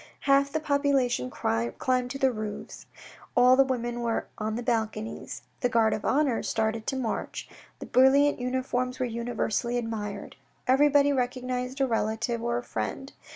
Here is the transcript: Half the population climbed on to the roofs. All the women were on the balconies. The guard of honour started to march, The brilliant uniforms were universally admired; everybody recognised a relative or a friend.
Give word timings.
Half 0.21 0.51
the 0.51 0.59
population 0.59 1.29
climbed 1.29 1.75
on 1.87 2.09
to 2.09 2.17
the 2.17 2.31
roofs. 2.31 2.87
All 3.37 3.55
the 3.55 3.63
women 3.63 4.01
were 4.01 4.25
on 4.39 4.55
the 4.55 4.63
balconies. 4.63 5.43
The 5.59 5.69
guard 5.69 5.93
of 5.93 6.03
honour 6.03 6.41
started 6.41 6.87
to 6.87 6.95
march, 6.95 7.47
The 7.77 7.85
brilliant 7.85 8.39
uniforms 8.39 8.97
were 8.99 9.05
universally 9.05 9.77
admired; 9.77 10.37
everybody 10.67 11.13
recognised 11.13 11.79
a 11.81 11.85
relative 11.87 12.41
or 12.41 12.57
a 12.57 12.63
friend. 12.63 13.13